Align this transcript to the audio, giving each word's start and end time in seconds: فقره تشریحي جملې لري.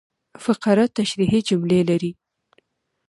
فقره 0.43 0.85
تشریحي 0.97 1.39
جملې 1.47 1.81
لري. 1.89 2.11